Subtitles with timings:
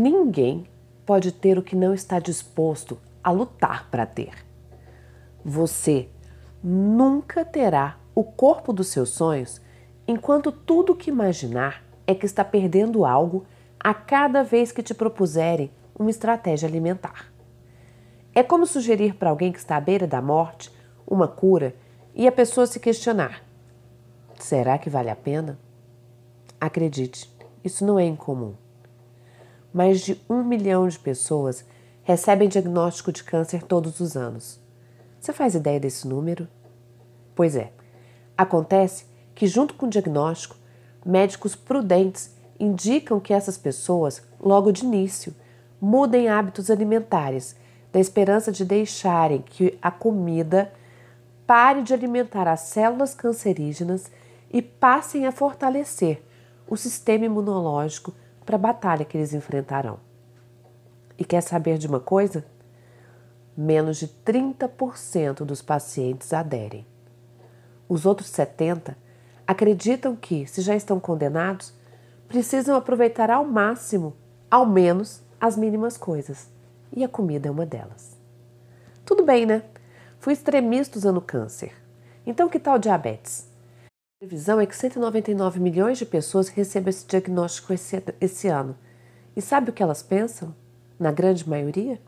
[0.00, 0.64] Ninguém
[1.04, 4.30] pode ter o que não está disposto a lutar para ter.
[5.44, 6.08] Você
[6.62, 9.60] nunca terá o corpo dos seus sonhos
[10.06, 13.44] enquanto tudo que imaginar é que está perdendo algo
[13.80, 15.68] a cada vez que te propuserem
[15.98, 17.32] uma estratégia alimentar.
[18.32, 20.72] É como sugerir para alguém que está à beira da morte
[21.08, 21.74] uma cura
[22.14, 23.42] e a pessoa se questionar:
[24.38, 25.58] será que vale a pena?
[26.60, 27.28] Acredite,
[27.64, 28.54] isso não é incomum.
[29.72, 31.64] Mais de um milhão de pessoas
[32.02, 34.58] recebem diagnóstico de câncer todos os anos.
[35.20, 36.48] Você faz ideia desse número?
[37.34, 37.72] Pois é,
[38.36, 39.04] acontece
[39.34, 40.56] que, junto com o diagnóstico,
[41.04, 45.34] médicos prudentes indicam que essas pessoas, logo de início,
[45.80, 47.56] mudem hábitos alimentares,
[47.92, 50.72] na esperança de deixarem que a comida
[51.46, 54.10] pare de alimentar as células cancerígenas
[54.50, 56.22] e passem a fortalecer
[56.68, 58.12] o sistema imunológico
[58.48, 59.98] para a batalha que eles enfrentarão.
[61.18, 62.46] E quer saber de uma coisa?
[63.54, 66.86] Menos de 30% dos pacientes aderem.
[67.86, 68.94] Os outros 70%
[69.46, 71.74] acreditam que, se já estão condenados,
[72.26, 74.16] precisam aproveitar ao máximo,
[74.50, 76.48] ao menos, as mínimas coisas.
[76.96, 78.16] E a comida é uma delas.
[79.04, 79.62] Tudo bem, né?
[80.20, 81.74] Fui extremista usando câncer.
[82.24, 83.46] Então, que tal diabetes?
[84.20, 88.76] A previsão é que 199 milhões de pessoas recebam esse diagnóstico esse, esse ano.
[89.36, 90.52] E sabe o que elas pensam?
[90.98, 92.00] Na grande maioria?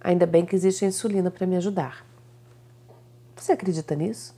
[0.00, 2.06] Ainda bem que existe a insulina para me ajudar.
[3.36, 4.34] Você acredita nisso?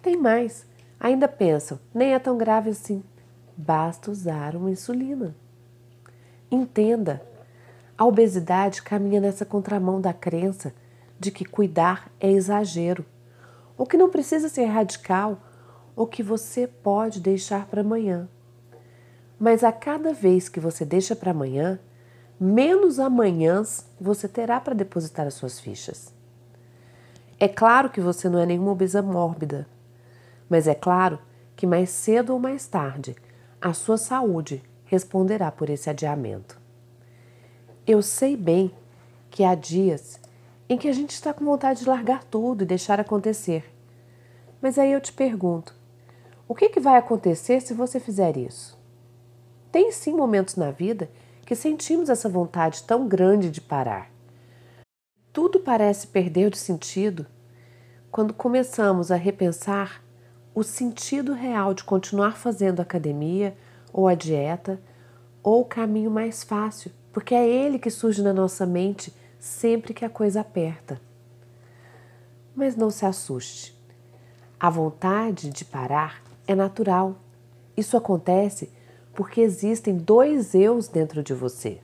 [0.00, 0.64] Tem mais.
[1.00, 3.02] Ainda pensam, nem é tão grave assim.
[3.56, 5.34] Basta usar uma insulina.
[6.52, 7.20] Entenda,
[7.98, 10.72] a obesidade caminha nessa contramão da crença
[11.18, 13.04] de que cuidar é exagero
[13.76, 15.38] o que não precisa ser radical,
[15.94, 18.28] o que você pode deixar para amanhã.
[19.38, 21.78] Mas a cada vez que você deixa para amanhã,
[22.38, 26.12] menos amanhãs você terá para depositar as suas fichas.
[27.38, 29.66] É claro que você não é nenhuma obesa mórbida,
[30.48, 31.18] mas é claro
[31.56, 33.16] que mais cedo ou mais tarde
[33.60, 36.60] a sua saúde responderá por esse adiamento.
[37.86, 38.72] Eu sei bem
[39.30, 40.20] que há dias
[40.72, 43.70] em que a gente está com vontade de largar tudo e deixar acontecer.
[44.60, 45.74] Mas aí eu te pergunto:
[46.48, 48.78] o que, que vai acontecer se você fizer isso?
[49.70, 51.10] Tem sim momentos na vida
[51.44, 54.10] que sentimos essa vontade tão grande de parar.
[55.32, 57.26] Tudo parece perder de sentido
[58.10, 60.02] quando começamos a repensar
[60.54, 63.56] o sentido real de continuar fazendo academia
[63.92, 64.80] ou a dieta
[65.42, 70.04] ou o caminho mais fácil, porque é ele que surge na nossa mente sempre que
[70.04, 71.00] a coisa aperta.
[72.54, 73.76] Mas não se assuste.
[74.58, 77.16] A vontade de parar é natural.
[77.76, 78.70] Isso acontece
[79.12, 81.80] porque existem dois eus dentro de você.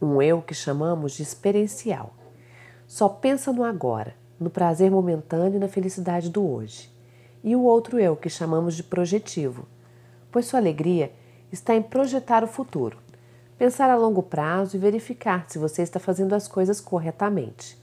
[0.00, 2.14] Um eu que chamamos de experiencial.
[2.86, 6.90] Só pensa no agora, no prazer momentâneo e na felicidade do hoje.
[7.44, 9.68] E o outro eu que chamamos de projetivo,
[10.30, 11.12] pois sua alegria
[11.52, 12.96] está em projetar o futuro,
[13.62, 17.80] pensar a longo prazo e verificar se você está fazendo as coisas corretamente.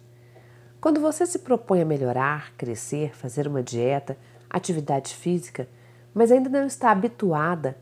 [0.82, 4.18] Quando você se propõe a melhorar, crescer, fazer uma dieta,
[4.50, 5.70] atividade física,
[6.14, 7.78] mas ainda não está habituada,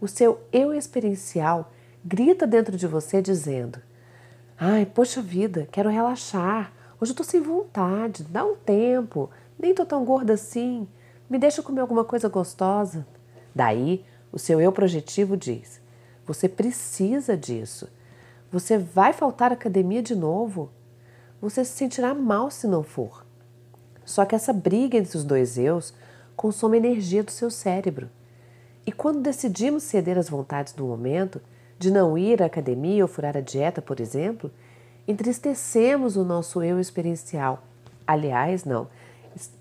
[0.00, 1.70] o seu eu experiencial
[2.04, 3.78] grita dentro de você dizendo:
[4.58, 6.72] Ai, poxa vida, quero relaxar.
[7.00, 10.88] Hoje eu estou sem vontade, dá um tempo, nem estou tão gorda assim,
[11.30, 13.06] me deixa comer alguma coisa gostosa.
[13.54, 15.85] Daí, o seu eu projetivo diz:
[16.26, 17.88] você precisa disso.
[18.50, 20.70] Você vai faltar academia de novo.
[21.40, 23.24] Você se sentirá mal se não for.
[24.04, 25.94] Só que essa briga entre os dois eus
[26.34, 28.10] consome energia do seu cérebro.
[28.84, 31.40] E quando decidimos ceder às vontades do momento,
[31.78, 34.50] de não ir à academia ou furar a dieta, por exemplo,
[35.06, 37.62] entristecemos o nosso eu experiencial.
[38.06, 38.88] Aliás, não,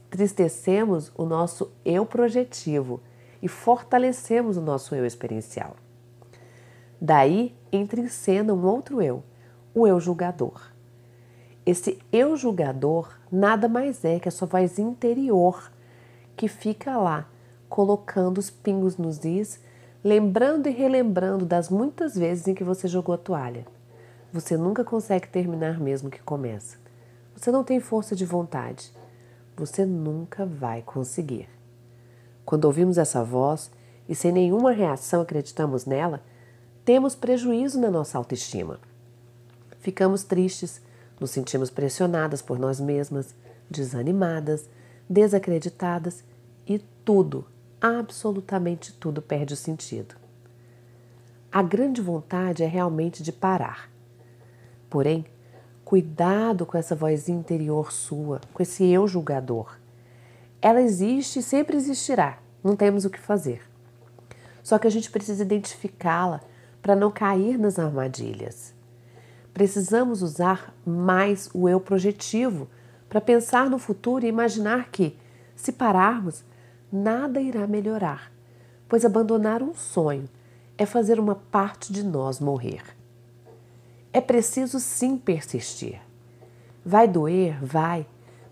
[0.08, 3.02] entristecemos o nosso eu projetivo
[3.41, 5.76] e fortalecemos o nosso eu experiencial.
[7.00, 9.24] Daí entra em cena um outro eu,
[9.74, 10.72] o eu julgador.
[11.66, 15.72] Esse eu julgador nada mais é que a sua voz interior
[16.36, 17.28] que fica lá
[17.68, 19.59] colocando os pingos nos is,
[20.03, 23.66] lembrando e relembrando das muitas vezes em que você jogou a toalha.
[24.32, 26.78] Você nunca consegue terminar mesmo que começa.
[27.36, 28.94] Você não tem força de vontade.
[29.58, 31.50] Você nunca vai conseguir.
[32.46, 33.72] Quando ouvimos essa voz
[34.08, 36.22] e sem nenhuma reação acreditamos nela,
[36.85, 38.79] temos prejuízo na nossa autoestima.
[39.79, 40.79] Ficamos tristes,
[41.20, 43.34] nos sentimos pressionadas por nós mesmas,
[43.67, 44.70] desanimadas,
[45.09, 46.23] desacreditadas
[46.67, 47.46] e tudo,
[47.82, 50.16] absolutamente tudo, perde o sentido.
[51.52, 53.90] A grande vontade é realmente de parar.
[54.87, 55.26] Porém,
[55.84, 59.79] cuidado com essa vozinha interior sua, com esse eu julgador.
[60.61, 63.64] Ela existe e sempre existirá, não temos o que fazer.
[64.61, 66.41] Só que a gente precisa identificá-la
[66.85, 68.72] para não cair nas armadilhas.
[69.52, 72.67] Precisamos usar mais o eu projetivo
[73.09, 75.17] para pensar no futuro e imaginar que,
[75.55, 76.43] se pararmos,
[76.91, 78.32] nada irá melhorar,
[78.87, 80.29] pois abandonar um sonho
[80.78, 82.84] é fazer uma parte de nós morrer.
[84.14, 85.99] É preciso sim persistir.
[86.85, 87.58] Vai doer?
[87.66, 88.05] Vai,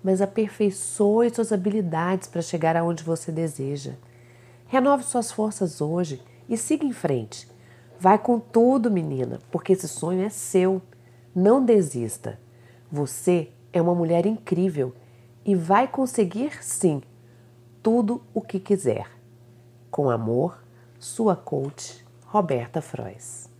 [0.03, 3.93] mas aperfeiçoe suas habilidades para chegar aonde você deseja.
[4.65, 6.19] Renove suas forças hoje
[6.49, 7.52] e siga em frente.
[7.99, 10.81] Vai com tudo, menina, porque esse sonho é seu.
[11.33, 12.39] Não desista.
[12.91, 14.93] Você é uma mulher incrível
[15.45, 17.01] e vai conseguir sim
[17.81, 19.07] tudo o que quiser.
[19.89, 20.63] Com amor,
[20.99, 23.52] sua coach Roberta Frois.